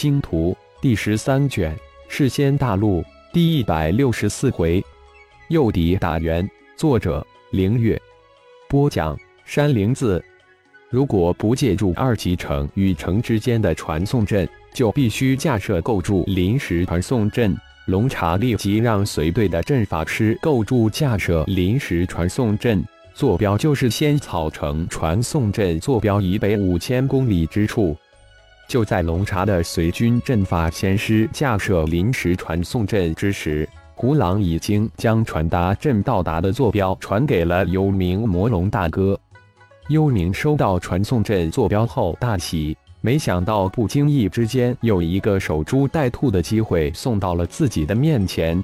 [0.00, 1.76] 星图》第十三卷，
[2.08, 4.80] 世仙大陆第一百六十四回，
[5.48, 6.48] 诱敌打援。
[6.76, 8.00] 作者：凌月。
[8.68, 10.24] 播讲：山灵子。
[10.88, 17.52] 如果不借助二级城与城之间的传送阵，就必须架设构筑临时传送阵。
[17.86, 22.84] 龙茶立即让随队的阵法师构筑架设临时传送阵，
[23.14, 27.96] 坐标就是仙草城传送阵坐标以北五千公里之处。
[28.68, 39.18] 就在龙茶的随军阵法先师架设临时传送阵之时，胡狼已经将传达阵到达的坐标传给了幽冥魔龙大哥。
[39.88, 48.62] 幽冥收到传送阵坐标后大喜，没想到不经意之间有一个守株待兔的机会送到了自己的面前。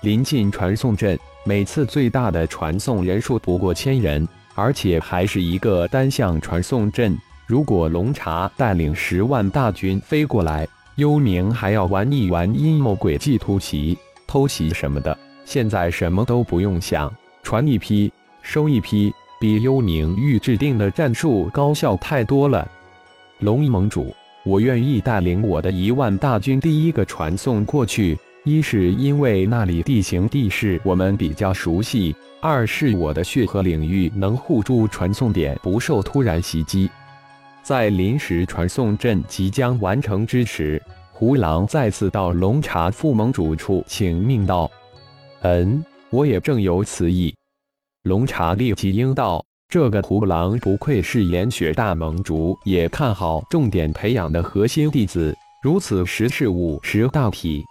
[0.00, 7.16] 临近传送阵，每次最大的传送人数不过千人，而且还是一个单向传送阵。
[7.48, 13.96] 如果龙茶带领十万大军飞过来，幽冥还要玩一玩阴谋诡计、突袭、
[14.26, 15.16] 偷袭什么的。
[15.46, 17.10] 现在什么都不用想，
[17.42, 22.70] 传一批收一批，比幽冥预制定的战术高效太多了。
[23.38, 28.18] 龙一盟主，我愿意带领我的一万大军第一个传送过去。
[28.44, 36.90] 一是因为那里地形地势我们比较熟悉，二是我的血河领域能护住传送点不受突然袭击。
[37.68, 44.70] 在临时传送阵即将完成之时，胡狼再次到龙茶副盟主处请命道
[45.44, 47.34] ：“嗯，我也正有此意。”
[48.04, 57.62] 龙茶立即应道：“这个胡狼不愧是炎雪大盟主，也看好重点培养的核心弟子，如此识时务识大体。”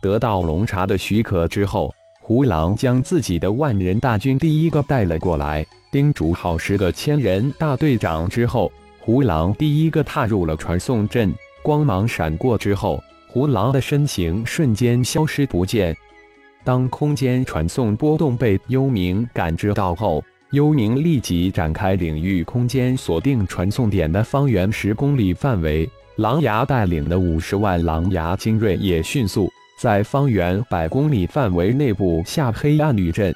[0.00, 8.70] 得到龙茶的许可之后，胡狼将自己的万人大军第一个带了过来，叮嘱好十个千人大队长之后。
[9.06, 11.30] 胡狼第一个踏入了传送阵，
[11.62, 15.94] 光芒闪过之后，胡狼的身形瞬间消失不见。
[16.64, 25.86] 当空间传送波动被幽冥感知到后，幽冥立即展开领域空间锁定传送点的方圆十公里范围。
[26.16, 33.34] 狼牙带领的五十万狼牙精锐也迅速在方圆百公里范围内部下黑暗绿阵。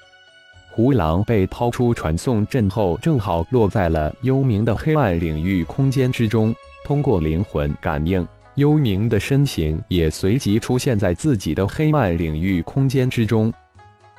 [0.78, 6.54] 胡狼被抛出传送阵后，正好落在了幽冥的黑暗领域空间之中。
[6.84, 8.24] 通过灵魂感应，
[8.54, 13.52] 幽冥的身形也随即出现在自己的黑暗领域空间之中。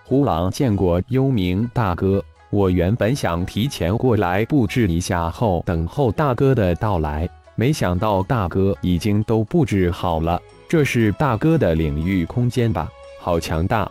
[0.04, 10.38] 胡狼见过幽冥大哥，我原本想提前过来布置一下，后等候大哥的到来，没想到大哥已经都布置好了。
[10.68, 12.90] 这是大哥的领域空间吧？
[13.22, 13.90] 好强大！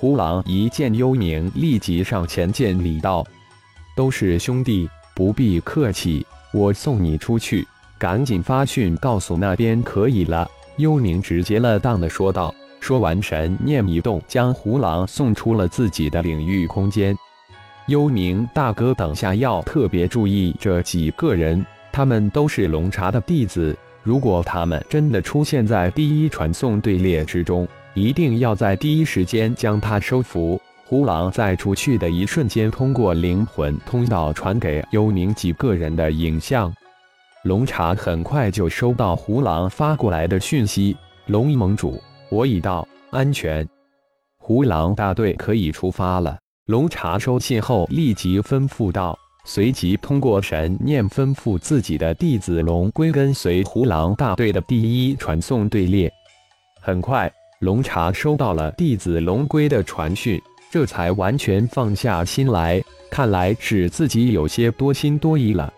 [0.00, 3.26] 胡狼一见幽冥，立即上前见礼道
[3.96, 7.66] ：“都是兄弟，不必客气，我送你出去，
[7.98, 10.48] 赶紧发讯告诉那边可以了。”
[10.78, 12.54] 幽冥直截了当的说道。
[12.78, 17.16] 说完，神念一动，将胡狼送出了自己的领域空间。
[17.88, 27.66] 幽冥大哥，等下要特别注意这几个人，他们都是龙茶的弟子，如果他们真的出现在第一传送队列之中。
[28.00, 30.60] 一定要在第一时间将他收服。
[30.86, 36.72] 胡狼在出去的一瞬间，通过灵魂通道传给幽冥几个人的影像。
[37.44, 42.00] 龙茶很快就收到胡狼发过来的讯息：“龙盟主，
[42.30, 43.68] 我已到，安全。
[44.38, 56.10] 胡狼大队可以出发了。”龙茶收信后立即吩咐道，随即通过神念吩咐自己的弟子龙龟跟随胡狼大队的第一传送队列。
[56.80, 57.30] 很快。
[57.60, 62.80] 龙茶收到了弟子龙龟的传讯，这才完全放下心来。
[63.10, 65.72] 看来是自己有些多心多疑了。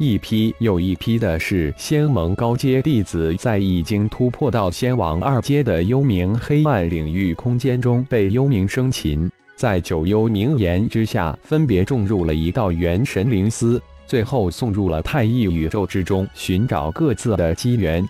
[0.00, 18.04] 一批又一批的是仙盟高阶弟子，在已经突破到仙王二阶的幽冥黑暗领域空间中被幽冥生擒，在九幽冥炎之下，分别种入了一道元神灵丝，最后送入了太一宇宙之中，寻找各自的机缘。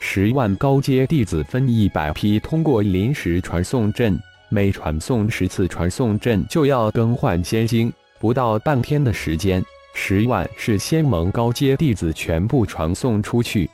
[0.00, 4.18] 十万高阶弟子分一百批通过临时传送阵，
[4.48, 9.62] 每传送十次传送阵就要更换仙晶，不到半天的时间，
[9.94, 13.68] 十万是仙盟高阶弟子全部传送出去。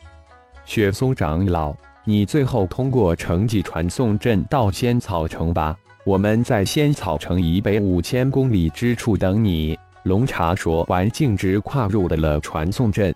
[0.64, 1.74] 雪松长老，
[2.04, 9.78] 你最后通过城际传送阵到仙草城吧，我们在仙草城以北五千公里之处等你。
[10.04, 13.14] 龙茶说完，径直跨入的了传送阵。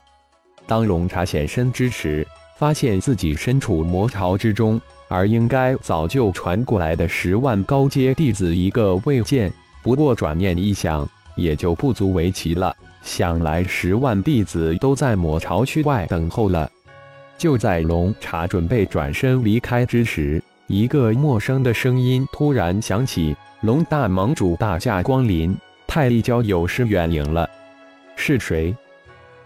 [0.67, 2.27] 当龙茶现身之时。
[2.59, 9.51] 发现自己身处魔巢之中，而应该早就传过来的十万高阶弟子一个未见。
[9.81, 12.75] 不过转念一想，也就不足为奇了。
[13.01, 16.69] 想来十万弟子都在魔巢区外等候了。
[17.39, 25.57] 就在龙茶准备转身离开之时，一个陌生的声音突然响起：“龙大盟主大驾光临，
[25.87, 27.49] 太一教有失远迎了。”
[28.17, 28.75] 是谁？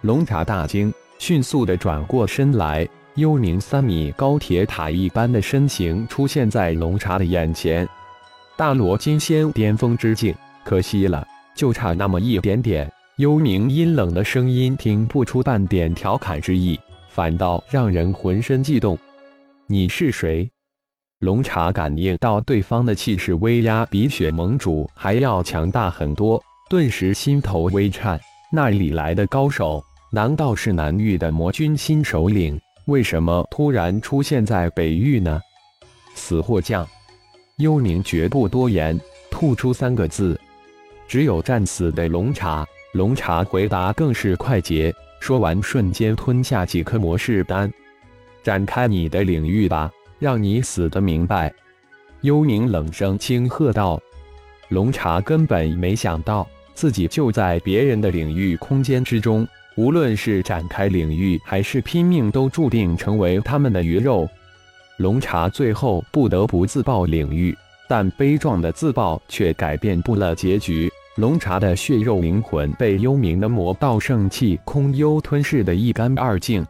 [0.00, 7.86] 龙茶大惊，迅速的转过身来，幽冥三米高铁塔一般的身形出现在龙茶的眼前。
[8.56, 12.90] 大罗金仙巅峰之境，可惜了，就差那么一点点。
[13.16, 16.78] 幽冥阴冷的声音听不出半点调侃之意。
[17.10, 18.98] 反倒让人浑身悸动。
[19.66, 20.50] 你是谁？
[21.18, 28.18] 龙茶感应到对方的气势威压比雪盟主还要强大很多，顿时心头微颤。
[28.50, 29.84] 那里来的高手？
[30.10, 32.58] 难道是南域的魔君新首领？
[32.86, 35.40] 为什么突然出现在北域呢？
[36.14, 36.86] 死或降！
[37.58, 38.98] 幽冥绝不多言，
[39.30, 40.38] 吐出三个字：
[41.06, 42.66] 只有战死的龙茶。
[42.92, 44.92] 龙茶回答更是快捷。
[45.20, 47.72] 说完，瞬间吞下几颗魔式丹，
[48.42, 51.54] 展开你的领域吧，让你死得明白！
[52.22, 54.00] 幽冥冷声轻喝道。
[54.68, 59.46] 龙茶根本没想到，自己就在别人的领域空间之中，
[59.76, 64.28] 无论是展开领域，还是拼命，都注定成为他们的鱼肉。
[64.98, 67.56] 龙茶最后不得不自爆领域，
[67.88, 70.90] 但悲壮的自爆却改变不了结局。
[71.16, 76.64] 龙茶的血肉灵魂被幽冥的魔道圣器空幽吞噬得一干二净。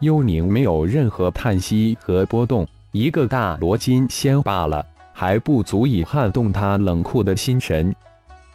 [0.00, 7.94] 幽冥没有任何叹息和波动，一个大罗金仙罢了，还不足以撼动他冷酷的心神。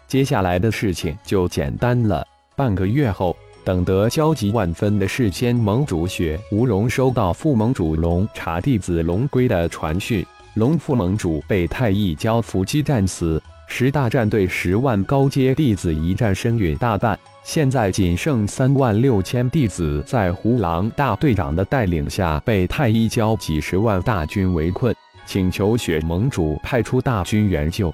[0.09, 2.25] 接下来的事情就简单了。
[2.55, 10.25] 半个月后，等得焦急万分的世仙盟主雪无容收到副盟主龙茶弟子龙龟的传讯：
[10.55, 13.39] 龙副盟主被太一教伏击战死。
[13.67, 24.93] 十大战队十万高阶弟子一战身陨大半，现在仅剩三万六千弟子在胡狼大队长的带领下被太一教几十万大军围困，
[25.27, 27.93] 请求雪盟主派出大军援救。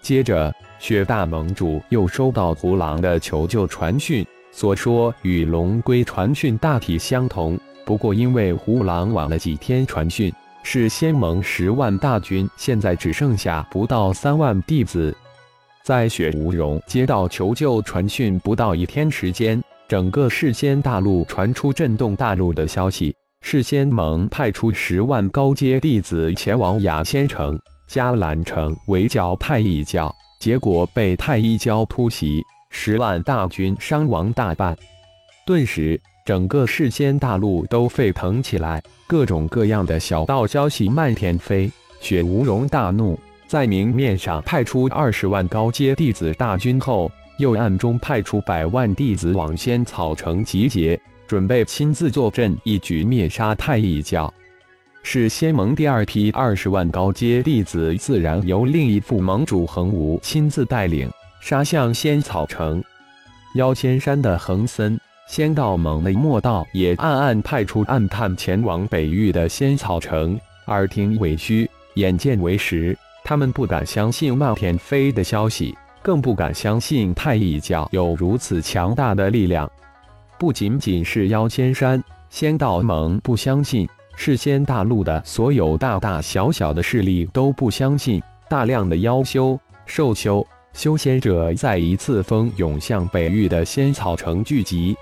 [0.00, 10.32] 接着，雪大盟主又收到胡狼的求救传讯，所说与龙龟传讯大体相同，不过因为胡狼晚了几天传讯。
[10.64, 15.16] 是仙盟十万大军，现在只剩下不到三万弟子。
[15.82, 27.58] 在雪无容接到求救传讯不到一天时间，整个世仙大陆传出震动大陆的消息：是仙盟派出十万高阶弟子前往雅仙城、
[27.88, 34.76] 迦兰城围剿太一教，结果被太一教突袭，十万大军伤亡大半。
[35.46, 36.00] 顿时。
[36.24, 41.72] 整个世间大陆都沸腾起来，各种各样的小道消息漫天飞。
[42.00, 54.30] 雪无容大怒，在明面上派出二十万高阶弟子大军后，又暗中派出百万弟子往仙草城集结，准备亲自坐镇，一举灭杀太一教。
[55.10, 61.10] 是仙盟第二批二十万高阶弟子，自然由另一副盟主恒无亲自带领，
[61.40, 62.84] 杀向仙草城。
[63.54, 65.00] 妖仙山的恒森。
[65.26, 72.94] 仙道盟的莫道也暗暗派出暗探前往北域的仙草城，耳听为虚，眼见为实。
[73.24, 79.70] 他们不敢相信漫天飞的消息，更不敢相信太一教有如此强大的力量。
[80.38, 83.88] 不仅仅是妖仙山仙道盟不相信，
[84.20, 88.20] 事先大陆的所有大大小小的势力都不相信。
[88.48, 94.96] 大量的妖修、兽修、修仙者再一次蜂涌向北域的仙草城聚集。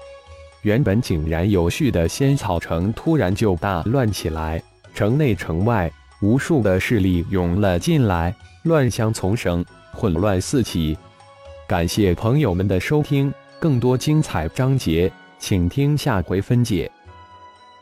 [0.60, 4.62] 原本井然有序的仙草城突然就大乱起来，
[4.94, 10.94] 城内城外无数的势力涌了进来，乱象丛生，混乱四起。
[11.66, 16.90] 感谢朋友们的收听，更多精彩章节，请听下回分解。